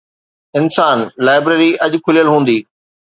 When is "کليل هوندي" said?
2.05-2.59